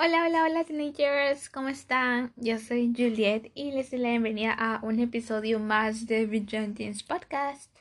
[0.00, 2.32] Hola, hola, hola teenagers, ¿cómo están?
[2.36, 7.76] Yo soy Juliet y les doy la bienvenida a un episodio más de Teens Podcast.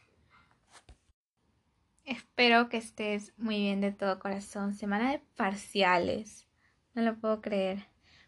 [2.05, 4.73] Espero que estés muy bien de todo corazón.
[4.73, 6.47] Semana de parciales.
[6.95, 7.85] No lo puedo creer.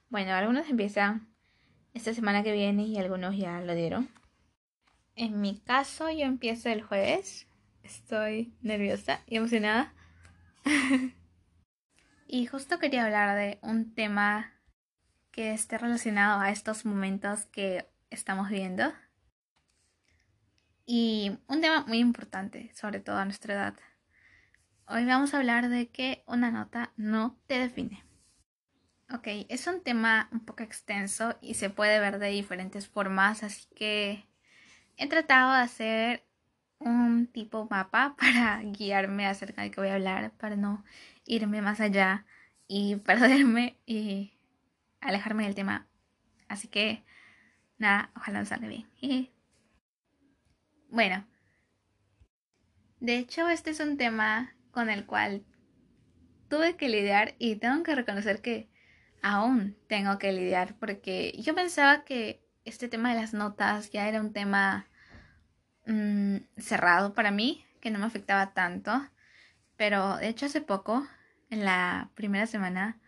[0.10, 1.28] Bueno, algunos empiezan
[1.96, 4.08] esta semana que viene y algunos ya lo dieron.
[5.16, 7.48] En mi caso, yo empiezo el jueves.
[7.82, 9.96] Estoy nerviosa y emocionada.
[12.32, 14.54] Y justo quería hablar de un tema
[15.32, 18.94] que esté relacionado a estos momentos que estamos viendo.
[20.86, 23.74] Y un tema muy importante, sobre todo a nuestra edad.
[24.86, 28.04] Hoy vamos a hablar de que una nota no te define.
[29.12, 33.66] Ok, es un tema un poco extenso y se puede ver de diferentes formas, así
[33.76, 34.30] que
[34.98, 36.29] he tratado de hacer
[36.80, 40.84] un tipo mapa para guiarme acerca de qué voy a hablar, para no
[41.26, 42.26] irme más allá
[42.68, 44.34] y perderme y
[45.02, 45.88] alejarme del tema.
[46.48, 47.04] Así que,
[47.78, 48.88] nada, ojalá nos salga bien.
[50.90, 51.26] bueno,
[53.00, 55.46] de hecho este es un tema con el cual
[56.50, 58.70] tuve que lidiar y tengo que reconocer que
[59.22, 64.20] aún tengo que lidiar porque yo pensaba que este tema de las notas ya era
[64.20, 64.89] un tema
[65.90, 69.10] mm, cerrado para mí, que no me afectaba tanto,
[69.78, 71.08] pero de hecho hace poco
[71.50, 73.00] en la primera semana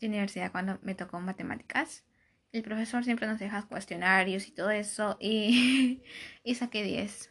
[0.00, 2.04] de universidad cuando me tocó matemáticas.
[2.52, 6.02] El profesor siempre nos deja cuestionarios y todo eso y,
[6.54, 7.30] saqué 10.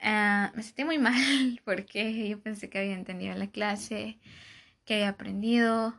[0.00, 1.14] Ah, me sentí muy mal
[1.64, 4.18] porque yo pensé que había entendido la clase,
[4.84, 5.98] que había aprendido,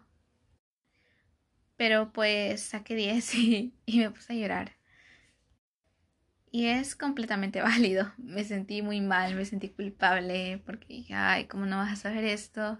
[1.78, 4.85] pero pues saqué 10 y, y me puse a llorar.
[6.56, 8.14] Y es completamente válido.
[8.18, 12.24] Me sentí muy mal, me sentí culpable porque dije, ay, ¿cómo no vas a saber
[12.24, 12.80] esto?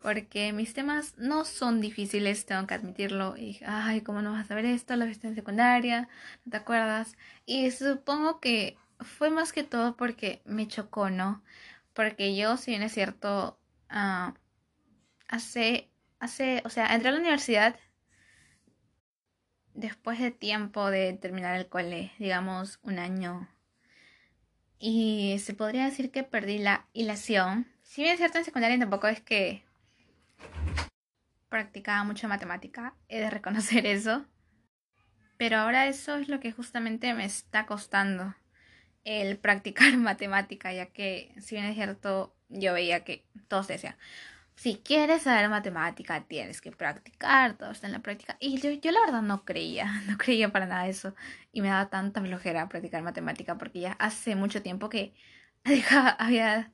[0.00, 3.38] porque mis temas no son difíciles, tengo que admitirlo.
[3.38, 4.94] Y dije, ay, ¿cómo no vas a saber esto?
[4.96, 6.08] La viste en secundaria,
[6.44, 7.16] ¿no te acuerdas?
[7.46, 11.42] Y supongo que fue más que todo porque me chocó, ¿no?
[11.94, 13.58] Porque yo, si bien es cierto,
[13.90, 14.34] uh,
[15.28, 15.90] hace,
[16.20, 17.76] hace, o sea, entré a la universidad
[19.74, 23.48] después de tiempo de terminar el cole, digamos un año.
[24.78, 27.66] Y se podría decir que perdí la hilación.
[27.82, 29.64] Si bien es cierto, en secundaria tampoco es que
[31.48, 34.24] practicaba mucho matemática, he de reconocer eso.
[35.36, 38.34] Pero ahora eso es lo que justamente me está costando,
[39.04, 43.96] el practicar matemática, ya que si bien es cierto, yo veía que todos decían,
[44.56, 48.36] si quieres saber matemática, tienes que practicar, todo está en la práctica.
[48.40, 51.14] Y yo, yo la verdad no creía, no creía para nada eso.
[51.52, 55.14] Y me daba tanta flojera practicar matemática porque ya hace mucho tiempo que
[56.18, 56.72] había,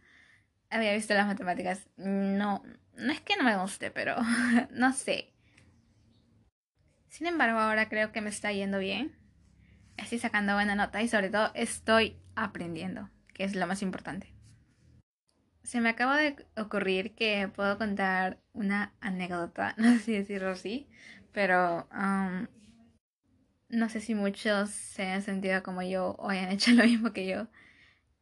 [0.71, 1.89] había visto las matemáticas.
[1.97, 2.63] No,
[2.97, 4.17] no es que no me guste, pero
[4.71, 5.33] no sé.
[7.09, 9.17] Sin embargo, ahora creo que me está yendo bien.
[9.97, 14.40] Estoy sacando buena nota y sobre todo estoy aprendiendo, que es lo más importante.
[15.63, 20.89] Se me acaba de ocurrir que puedo contar una anécdota, no sé si decirlo así,
[21.33, 22.47] pero um,
[23.69, 27.27] no sé si muchos se han sentido como yo o hayan hecho lo mismo que
[27.27, 27.47] yo,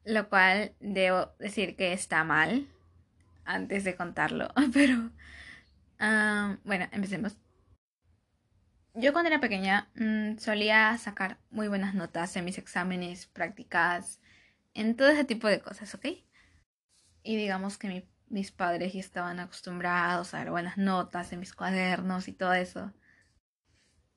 [0.04, 2.66] lo cual debo decir que está mal,
[3.44, 5.10] antes de contarlo, pero
[6.64, 7.36] bueno, empecemos.
[8.94, 14.20] Yo cuando era pequeña mm, solía sacar muy buenas notas en mis exámenes, prácticas,
[14.74, 16.06] en todo ese tipo de cosas, ¿ok?
[17.22, 22.28] Y digamos que mis padres ya estaban acostumbrados a dar buenas notas en mis cuadernos
[22.28, 22.92] y todo eso.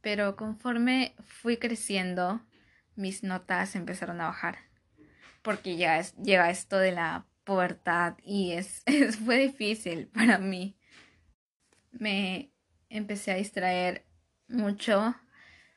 [0.01, 2.41] Pero conforme fui creciendo,
[2.95, 4.57] mis notas empezaron a bajar.
[5.41, 8.84] Porque ya llega esto de la pubertad y es,
[9.23, 10.78] fue difícil para mí.
[11.91, 12.51] Me
[12.89, 14.06] empecé a distraer
[14.47, 15.16] mucho,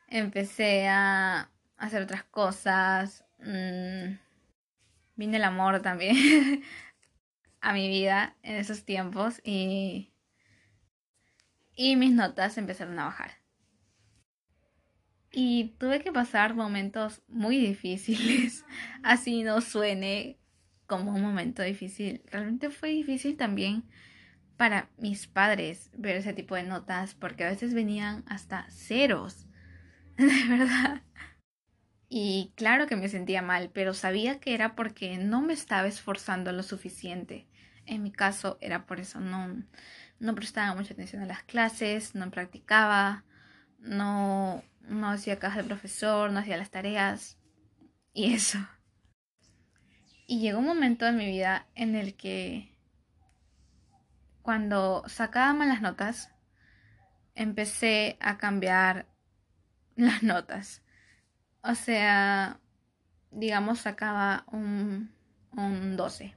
[0.07, 4.17] empecé a hacer otras cosas, mm,
[5.15, 6.15] vine el amor también
[7.65, 10.13] a mi vida en esos tiempos y,
[11.75, 13.31] y mis notas empezaron a bajar.
[15.31, 18.63] Y tuve que pasar momentos muy difíciles,
[19.03, 20.37] así no suene
[20.85, 22.21] como un momento difícil.
[22.27, 23.83] Realmente fue difícil también
[24.55, 29.47] para mis padres ver ese tipo de notas porque a veces venían hasta ceros.
[30.17, 31.01] De verdad.
[32.09, 36.51] Y claro que me sentía mal, pero sabía que era porque no me estaba esforzando
[36.51, 37.47] lo suficiente.
[37.85, 39.63] En mi caso era por eso, no,
[40.19, 43.23] no prestaba mucha atención a las clases, no practicaba,
[43.79, 47.37] no, no hacía caja de profesor, no hacía las tareas
[48.13, 48.59] y eso.
[50.27, 52.75] Y llegó un momento en mi vida en el que
[54.41, 56.31] cuando sacaba malas notas,
[57.35, 59.07] empecé a cambiar
[59.95, 60.83] las notas.
[61.61, 62.59] O sea,
[63.31, 65.11] digamos, sacaba un,
[65.51, 66.35] un 12.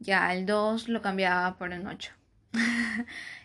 [0.00, 2.12] Ya el 2 lo cambiaba por un 8.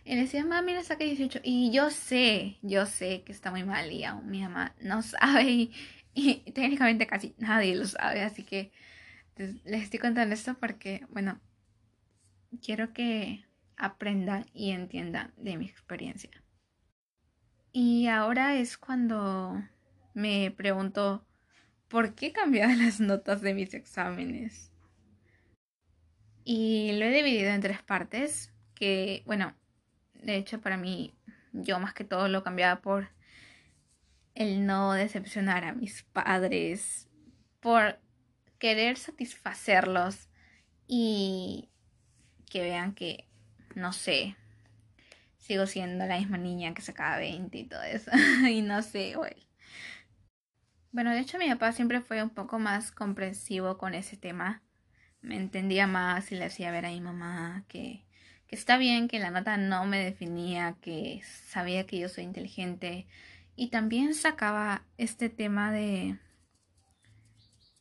[0.06, 1.42] y le decía, mamá, mira, saqué 18.
[1.44, 5.70] Y yo sé, yo sé que está muy mal y aún mi mamá no sabe
[6.14, 8.24] y, técnicamente casi nadie lo sabe.
[8.24, 8.72] Así que
[9.36, 11.40] les estoy contando esto porque, bueno,
[12.62, 13.46] quiero que
[13.78, 16.32] aprendan y entiendan de mi experiencia.
[17.74, 19.62] Y ahora es cuando
[20.14, 21.26] me pregunto,
[21.90, 24.72] ¿por qué cambiaba las notas de mis exámenes?
[26.46, 29.56] Y lo he dividido en tres partes, que bueno,
[30.14, 31.14] de hecho para mí
[31.52, 33.10] yo más que todo lo cambiaba por
[34.36, 37.10] el no decepcionar a mis padres,
[37.62, 38.00] por
[38.60, 40.30] querer satisfacerlos
[40.88, 41.70] y
[42.50, 43.28] que vean que,
[43.74, 44.36] no sé,
[45.40, 48.12] sigo siendo la misma niña que sacaba 20 y todo eso.
[48.50, 49.48] y no sé, güey.
[50.92, 54.62] Bueno, de hecho mi papá siempre fue un poco más comprensivo con ese tema.
[55.26, 58.06] Me entendía más y le hacía ver a mi mamá que,
[58.48, 63.08] que está bien, que la nota no me definía, que sabía que yo soy inteligente.
[63.56, 66.18] Y también sacaba este tema de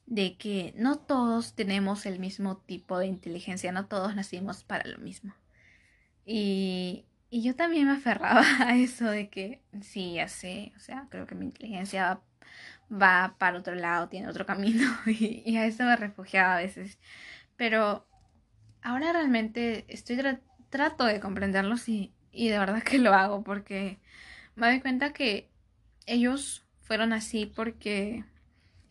[0.06, 4.98] de que no todos tenemos el mismo tipo de inteligencia, no todos nacimos para lo
[4.98, 5.34] mismo.
[6.26, 11.06] Y, y yo también me aferraba a eso de que sí, ya sé, o sea,
[11.10, 12.22] creo que mi inteligencia va,
[12.88, 16.98] para otro lado, tiene otro camino y, a eso me refugiaba a veces.
[17.56, 18.06] Pero
[18.82, 20.18] ahora realmente estoy
[20.70, 23.98] trato de comprenderlos y, y de verdad que lo hago porque
[24.56, 25.48] me doy cuenta que
[26.06, 28.24] ellos fueron así porque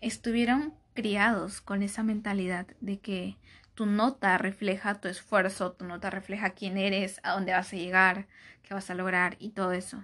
[0.01, 3.37] estuvieron criados con esa mentalidad de que
[3.73, 8.27] tu nota refleja tu esfuerzo, tu nota refleja quién eres, a dónde vas a llegar,
[8.61, 10.03] qué vas a lograr y todo eso.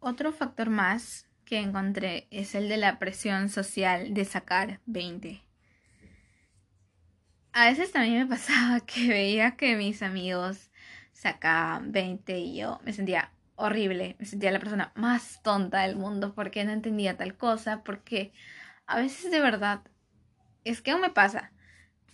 [0.00, 5.42] Otro factor más que encontré es el de la presión social de sacar 20.
[7.52, 10.70] A veces también me pasaba que veía que mis amigos
[11.12, 16.34] sacaban 20 y yo me sentía horrible, me sentía la persona más tonta del mundo
[16.34, 18.34] porque no entendía tal cosa, porque
[18.86, 19.80] a veces de verdad
[20.64, 21.50] es que aún me pasa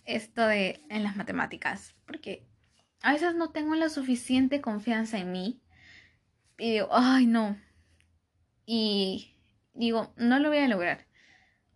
[0.05, 2.47] esto de en las matemáticas, porque
[3.03, 5.61] a veces no tengo la suficiente confianza en mí
[6.57, 7.59] y digo, ay no,
[8.67, 9.35] y
[9.75, 11.07] digo, no lo voy a lograr.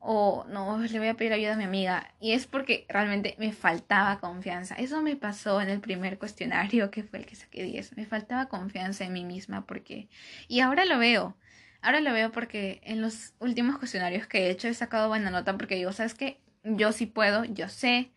[0.01, 2.15] O no, le voy a pedir ayuda a mi amiga.
[2.21, 4.75] Y es porque realmente me faltaba confianza.
[4.77, 7.97] Eso me pasó en el primer cuestionario, que fue el que saqué 10.
[7.97, 10.09] Me faltaba confianza en mí misma porque...
[10.47, 11.37] Y ahora lo veo.
[11.83, 15.57] Ahora lo veo porque en los últimos cuestionarios que he hecho he sacado buena nota
[15.57, 16.41] porque digo, ¿sabes qué?
[16.65, 18.11] Yo sí puedo, yo sé,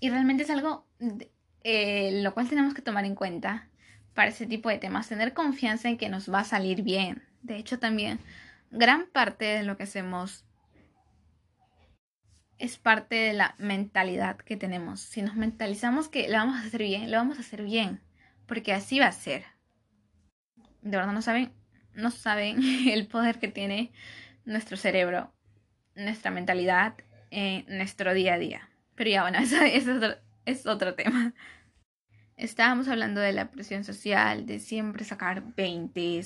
[0.00, 0.86] y realmente es algo
[1.64, 3.68] eh, lo cual tenemos que tomar en cuenta
[4.14, 7.22] para ese tipo de temas, tener confianza en que nos va a salir bien.
[7.42, 8.20] De hecho, también
[8.70, 10.44] gran parte de lo que hacemos
[12.58, 15.00] es parte de la mentalidad que tenemos.
[15.00, 18.00] Si nos mentalizamos que lo vamos a hacer bien, lo vamos a hacer bien,
[18.46, 19.44] porque así va a ser.
[20.82, 21.52] De verdad no saben,
[21.94, 23.92] no saben el poder que tiene
[24.44, 25.32] nuestro cerebro,
[25.94, 26.94] nuestra mentalidad
[27.30, 28.68] en nuestro día a día.
[28.94, 29.56] Pero ya, bueno, eso,
[30.44, 31.34] es, otro, tema.
[32.36, 36.22] Estábamos hablando de la presión social, de siempre sacar 20.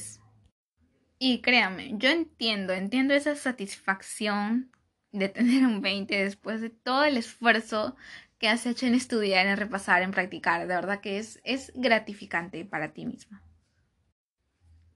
[1.24, 4.72] Y créanme, yo entiendo, entiendo esa satisfacción
[5.12, 7.94] de tener un 20 después de todo el esfuerzo
[8.38, 10.66] que has hecho en estudiar, en repasar, en practicar.
[10.66, 13.40] De verdad que es, es gratificante para ti misma.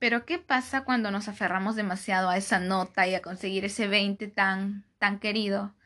[0.01, 4.27] Pero ¿qué pasa cuando nos aferramos demasiado a esa nota y a conseguir ese 20
[4.27, 5.77] tan, tan querido?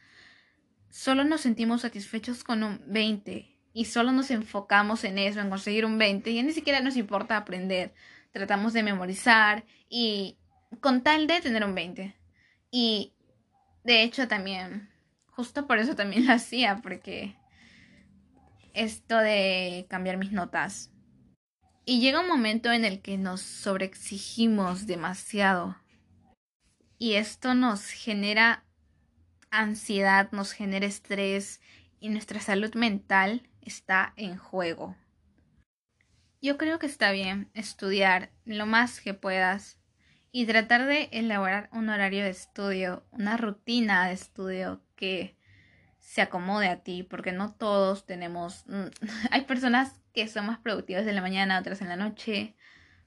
[0.88, 5.84] solo nos sentimos satisfechos con un 20 y solo nos enfocamos en eso, en conseguir
[5.84, 7.92] un 20 y ni siquiera nos importa aprender.
[8.32, 10.38] Tratamos de memorizar y
[10.80, 12.14] con tal de tener un 20.
[12.70, 13.12] Y
[13.84, 14.90] de hecho también,
[15.26, 17.36] justo por eso también lo hacía, porque
[18.74, 20.90] esto de cambiar mis notas.
[21.84, 25.76] Y llega un momento en el que nos sobreexigimos demasiado.
[26.98, 28.64] Y esto nos genera
[29.50, 31.60] ansiedad, nos genera estrés
[31.98, 34.94] y nuestra salud mental está en juego.
[36.42, 39.78] Yo creo que está bien estudiar lo más que puedas
[40.32, 45.36] y tratar de elaborar un horario de estudio, una rutina de estudio que
[45.98, 48.64] se acomode a ti, porque no todos tenemos...
[49.30, 52.56] Hay personas que son más productivas en la mañana, otras en la noche.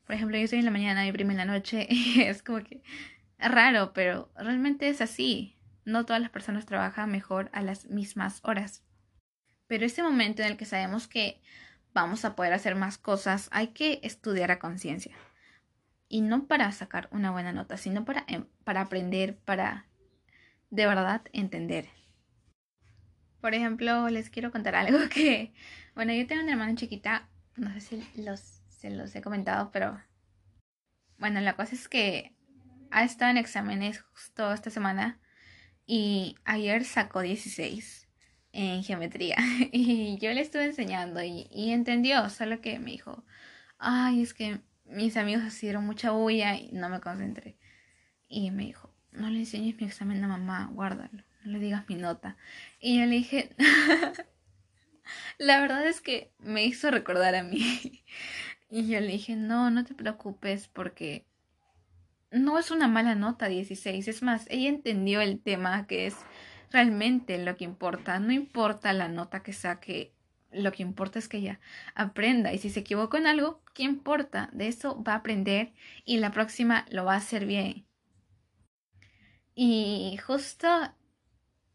[0.06, 2.60] Por ejemplo, yo soy en la mañana, y prima en la noche, y es como
[2.60, 2.84] que
[3.40, 5.58] raro, pero realmente es así.
[5.86, 8.84] No todas las personas trabajan mejor a las mismas horas.
[9.68, 11.42] Pero ese momento en el que sabemos que
[11.94, 15.16] vamos a poder hacer más cosas, hay que estudiar a conciencia.
[16.10, 19.88] Y no para sacar una buena nota, sino para, em, para aprender, para
[20.70, 21.88] de verdad entender.
[23.42, 25.54] Por ejemplo, les quiero contar algo que,
[25.96, 30.02] bueno, yo tengo una hermana chiquita, no sé si los, se los he comentado, pero
[31.18, 32.36] bueno, la cosa es que
[32.92, 35.20] ha estado en exámenes justo esta semana
[35.86, 38.03] y ayer sacó 16
[38.54, 39.36] en geometría
[39.72, 43.26] y yo le estuve enseñando y, entendió, solo que me dijo,
[43.80, 47.58] ay, es que mis amigos hicieron mucha bulla y no me concentré.
[48.30, 51.96] Y me dijo, no le enseñes mi examen a mamá, guárdalo, no le digas mi
[51.96, 52.38] nota.
[52.80, 53.56] Y yo le dije,
[55.38, 58.04] la verdad es que me hizo recordar a mí.
[58.76, 61.28] Y yo le dije, no, no te preocupes porque
[62.32, 64.08] no es una mala nota 16.
[64.08, 66.16] Es más, ella entendió el tema que es
[66.74, 68.20] realmente lo que importa.
[68.20, 70.12] No importa la nota que saque,
[70.52, 71.60] lo que importa es que ella
[71.96, 72.52] aprenda.
[72.52, 74.50] Y si se equivocó en algo, ¿qué importa?
[74.52, 75.72] De eso va a aprender
[76.04, 77.86] y la próxima lo va a hacer bien.
[79.56, 80.68] Y justo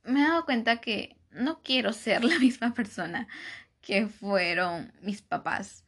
[0.03, 3.29] me he dado cuenta que no quiero ser la misma persona
[3.81, 5.85] que fueron mis papás.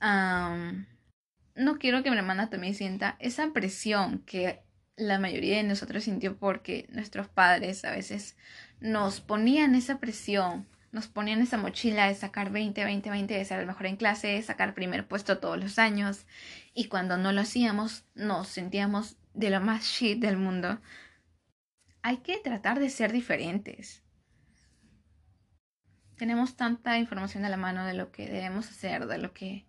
[0.00, 4.62] no quiero que mi hermana también sienta esa presión que
[4.96, 8.36] la mayoría de nosotros sintió porque nuestros padres a veces
[8.80, 13.60] nos ponían esa presión, nos ponían esa mochila de sacar 20, 20, 20, de ser
[13.60, 16.26] el mejor en clase, sacar primer puesto todos los años
[16.74, 20.80] y cuando no lo hacíamos nos sentíamos de lo más shit del mundo.
[22.02, 24.02] Hay que tratar de ser diferentes.
[26.16, 29.66] Tenemos tanta información a la mano de lo que debemos hacer, de lo que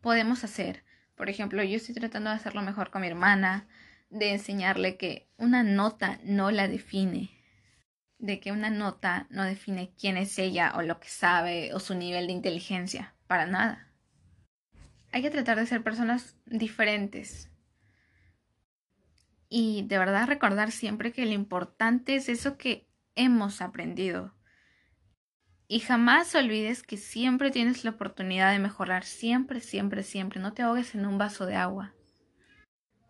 [0.00, 0.84] podemos hacer.
[1.14, 3.66] Por ejemplo, yo estoy tratando de hacerlo mejor con mi hermana,
[4.10, 7.30] de enseñarle que una nota no la define,
[8.18, 11.94] de que una nota no define quién es ella o lo que sabe o su
[11.94, 13.92] nivel de inteligencia, para nada.
[15.12, 17.50] Hay que tratar de ser personas diferentes.
[19.48, 24.34] Y de verdad recordar siempre que lo importante es eso que hemos aprendido.
[25.68, 30.40] Y jamás olvides que siempre tienes la oportunidad de mejorar, siempre, siempre, siempre.
[30.40, 31.95] No te ahogues en un vaso de agua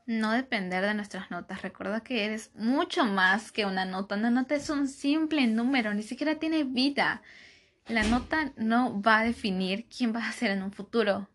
[0.06, 1.62] no depender de nuestras notas.
[1.62, 4.14] Recuerda que eres mucho más que una nota.
[4.14, 7.22] Una nota es un simple número, ni siquiera tiene vida.
[7.86, 11.28] La nota no va a definir quién vas a ser en un futuro.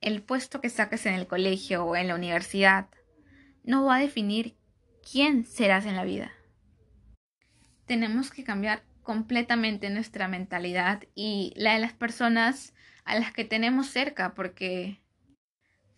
[0.00, 2.88] El puesto que saques en el colegio o en la universidad
[3.64, 4.56] no va a definir
[5.10, 6.32] quién serás en la vida.
[7.86, 12.74] Tenemos que cambiar completamente nuestra mentalidad y la de las personas
[13.04, 15.00] a las que tenemos cerca porque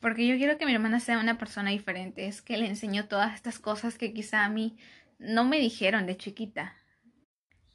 [0.03, 3.35] porque yo quiero que mi hermana sea una persona diferente, es que le enseñó todas
[3.35, 4.77] estas cosas que quizá a mí
[5.21, 6.75] no me dijeron de chiquita.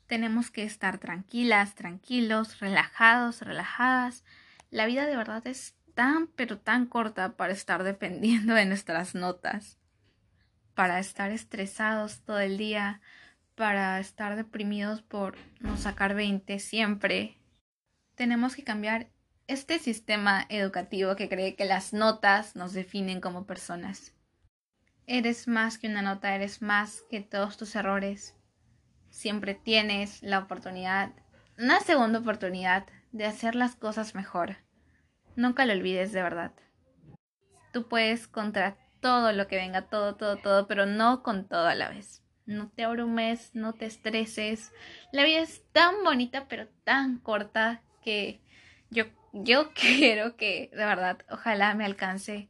[0.07, 4.25] Tenemos que estar tranquilas, tranquilos, relajados, relajadas.
[4.72, 9.79] La vida de verdad es tan pero tan corta para estar dependiendo de nuestras notas,
[10.75, 13.00] para estar estresados todo el día,
[13.55, 17.38] para estar deprimidos por no sacar 20 siempre.
[18.15, 19.07] Tenemos que cambiar
[19.47, 24.13] este sistema educativo que cree que las notas nos definen como personas.
[25.05, 28.35] Eres más que una nota, eres más que todos tus errores.
[29.09, 31.13] Siempre tienes la oportunidad,
[31.57, 34.57] una segunda oportunidad de hacer las cosas mejor.
[35.37, 36.51] Nunca lo olvides de verdad.
[37.71, 41.75] Tú puedes contra todo lo que venga, todo, todo, todo, pero no con todo a
[41.75, 42.21] la vez.
[42.45, 44.73] No te abrumes, no te estreses.
[45.13, 48.41] La vida es tan bonita, pero tan corta que
[48.89, 52.50] yo yo quiero que, de verdad, ojalá me alcance,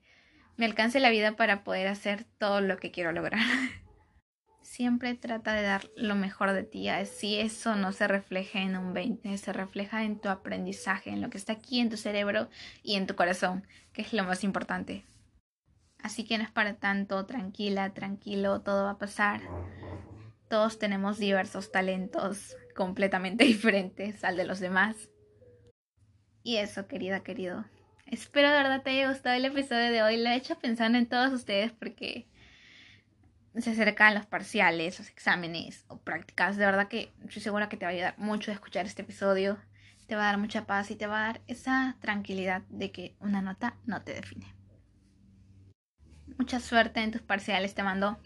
[0.58, 3.40] me alcance la vida para poder hacer todo lo que quiero lograr.
[4.62, 6.88] Siempre trata de dar lo mejor de ti.
[7.06, 11.30] Si eso no se refleja en un 20, se refleja en tu aprendizaje, en lo
[11.30, 12.50] que está aquí en tu cerebro
[12.84, 15.06] y en tu corazón, que es lo más importante.
[16.04, 19.42] Así que no es para tanto, tranquila, tranquilo, todo va a pasar.
[20.50, 25.10] Todos tenemos diversos talentos completamente diferentes al de los demás.
[26.44, 27.66] Y eso, querida, querido.
[28.06, 30.18] Espero de verdad te haya gustado el episodio de hoy.
[30.18, 32.28] Lo he hecho pensando en todos ustedes porque
[33.58, 36.58] se acercan los parciales, los exámenes o prácticas.
[36.58, 39.58] De verdad que estoy segura que te va a ayudar mucho a escuchar este episodio.
[40.08, 43.16] Te va a dar mucha paz y te va a dar esa tranquilidad de que
[43.20, 44.46] una nota no te define.
[46.38, 47.74] Mucha suerte en tus parciales.
[47.74, 48.18] Te mando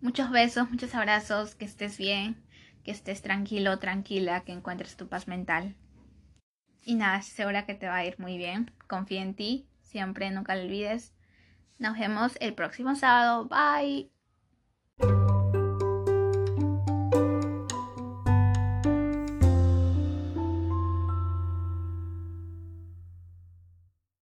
[0.00, 1.56] muchos besos, muchos abrazos.
[1.56, 2.40] Que estés bien,
[2.84, 5.74] que estés tranquilo, tranquila, que encuentres tu paz mental.
[6.84, 8.70] Y nada, segura que te va a ir muy bien.
[8.86, 11.12] Confía en ti, siempre, nunca lo olvides.
[11.78, 13.46] Nos vemos el próximo sábado.
[13.48, 14.11] Bye.